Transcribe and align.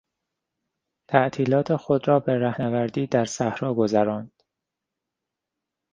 تعطیلات 1.09 1.75
خود 1.75 2.07
را 2.07 2.19
به 2.19 2.39
رهنوردی 2.39 3.07
در 3.07 3.25
صحرا 3.25 3.73
گذراند. 3.73 4.43